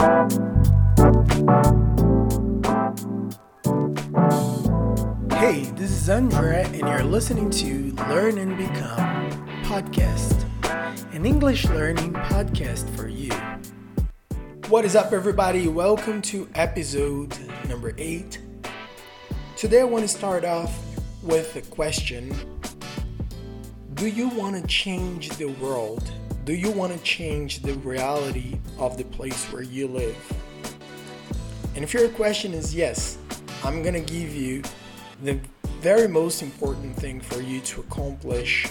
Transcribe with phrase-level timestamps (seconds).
[0.00, 0.06] Hey,
[5.76, 9.30] this is Andrea, and you're listening to Learn and Become
[9.64, 10.46] podcast,
[11.12, 13.30] an English learning podcast for you.
[14.70, 15.68] What is up, everybody?
[15.68, 17.36] Welcome to episode
[17.68, 18.38] number eight.
[19.58, 20.82] Today, I want to start off
[21.22, 22.34] with a question
[23.92, 26.10] Do you want to change the world?
[26.44, 30.16] Do you want to change the reality of the place where you live?
[31.74, 33.18] And if your question is yes,
[33.62, 34.62] I'm going to give you
[35.22, 35.38] the
[35.80, 38.68] very most important thing for you to accomplish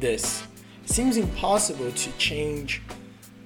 [0.00, 0.42] this.
[0.82, 2.82] It seems impossible to change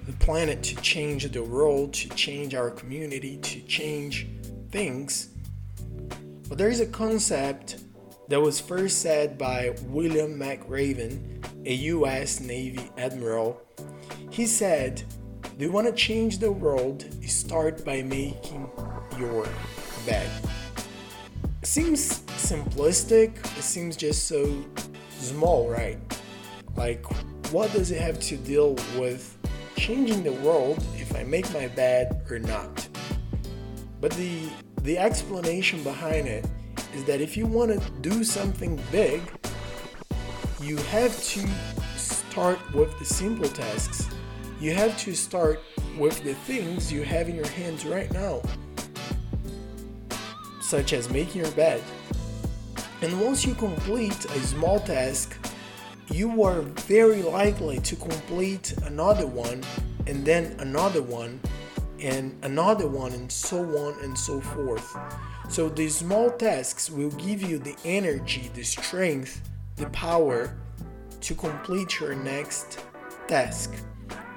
[0.07, 4.29] the planet, to change the world, to change our community, to change
[4.71, 5.29] things.
[6.49, 7.85] But there is a concept
[8.29, 13.61] that was first said by William McRaven, a US Navy admiral.
[14.31, 15.03] He said,
[15.59, 17.05] Do you want to change the world?
[17.27, 18.69] Start by making
[19.19, 19.47] your
[20.05, 20.31] bed.
[21.63, 24.65] Seems simplistic, it seems just so
[25.11, 25.99] small, right?
[26.77, 27.05] Like,
[27.53, 29.37] what does it have to deal with
[29.77, 32.89] changing the world if I make my bed or not?
[34.01, 34.49] But the
[34.83, 36.47] the explanation behind it
[36.95, 39.21] is that if you want to do something big,
[40.63, 41.49] you have to
[41.97, 44.09] start with the simple tasks.
[44.61, 45.61] You have to start
[45.99, 48.43] with the things you have in your hands right now,
[50.61, 51.83] such as making your bed.
[53.01, 55.35] And once you complete a small task,
[56.11, 59.63] you are very likely to complete another one
[60.07, 61.41] and then another one
[62.01, 64.95] and another one and so on and so forth.
[65.49, 69.41] So these small tasks will give you the energy, the strength,
[69.77, 70.57] the power
[71.21, 72.81] to complete your next
[73.29, 73.75] task.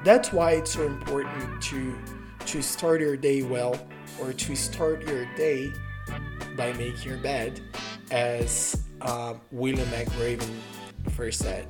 [0.04, 1.96] That's why it's so important to
[2.46, 3.80] to start your day well
[4.20, 5.72] or to start your day
[6.58, 7.62] by making your bed
[8.12, 10.50] as uh, William McRaven
[11.12, 11.68] first said.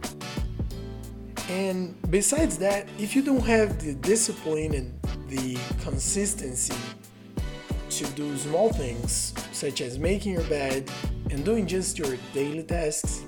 [1.50, 6.76] And besides that, if you don't have the discipline and the consistency
[7.90, 10.90] to do small things, such as making your bed
[11.30, 13.26] and doing just your daily tasks,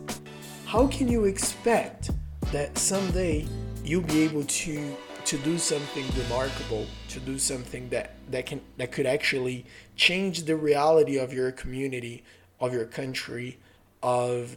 [0.66, 2.12] how can you expect
[2.52, 3.46] that someday
[3.84, 4.96] you'll be able to
[5.26, 9.66] to do something remarkable, to do something that, that can that could actually
[9.96, 12.24] change the reality of your community,
[12.60, 13.58] of your country,
[14.04, 14.56] of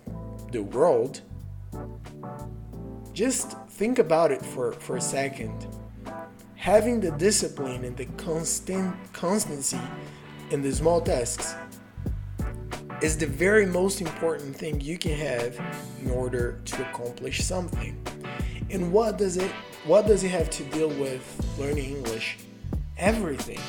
[0.53, 1.23] the world?
[3.13, 5.67] Just think about it for, for a second.
[6.57, 9.81] Having the discipline and the constant constancy
[10.51, 11.55] in the small tasks
[13.01, 15.59] is the very most important thing you can have
[16.03, 17.97] in order to accomplish something.
[18.71, 19.51] And what does it
[19.85, 21.23] what does it have to deal with
[21.59, 22.39] learning English?
[22.97, 23.61] Everything.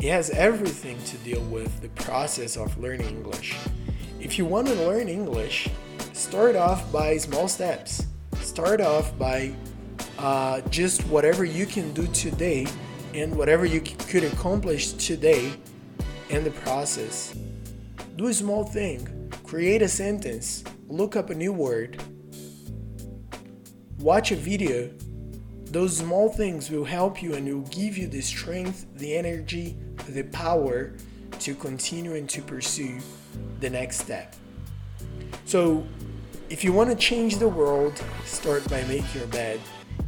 [0.00, 3.56] It has everything to deal with the process of learning English.
[4.20, 5.68] If you want to learn English,
[6.12, 8.06] start off by small steps.
[8.40, 9.52] Start off by
[10.18, 12.66] uh, just whatever you can do today
[13.14, 15.52] and whatever you could accomplish today
[16.30, 17.34] in the process.
[18.18, 22.02] Do a small thing, create a sentence, look up a new word,
[24.00, 24.90] watch a video.
[25.66, 29.76] Those small things will help you and will give you the strength, the energy,
[30.08, 30.94] the power
[31.38, 32.98] to continue and to pursue
[33.60, 34.34] the next step.
[35.44, 35.86] So,
[36.50, 39.60] if you want to change the world, start by making your bed.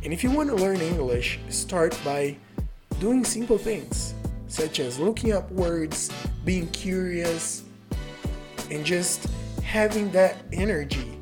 [0.03, 2.37] And if you want to learn English, start by
[2.99, 4.15] doing simple things,
[4.49, 6.11] such as looking up words,
[6.45, 7.63] being curious,
[8.71, 9.27] and just
[9.63, 11.19] having that energy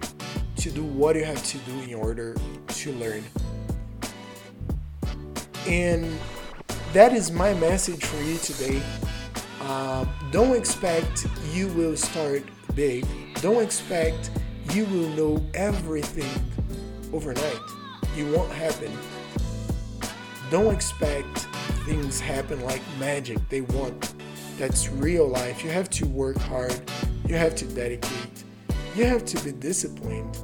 [0.56, 2.36] to do what you have to do in order
[2.66, 3.24] to learn.
[5.66, 6.18] And
[6.92, 8.82] that is my message for you today.
[9.60, 12.42] Uh, don't expect you will start
[12.74, 13.06] big.
[13.42, 14.30] Don't expect
[14.72, 16.30] you will know everything
[17.12, 17.60] overnight.
[18.16, 18.90] It won't happen.
[20.50, 21.46] Don't expect
[21.84, 23.38] things happen like magic.
[23.48, 24.14] They won't.
[24.58, 25.62] That's real life.
[25.62, 26.80] You have to work hard.
[27.28, 28.44] You have to dedicate.
[28.96, 30.38] You have to be disciplined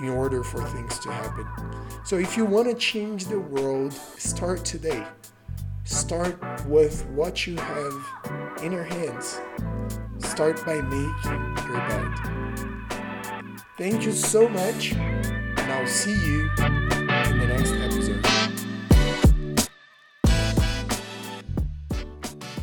[0.00, 1.46] in order for things to happen.
[2.06, 5.04] So if you want to change the world, start today.
[5.84, 9.38] Start with what you have in your hands.
[10.20, 12.14] Start by making your bed.
[13.76, 18.45] Thank you so much, and I'll see you in the next episode.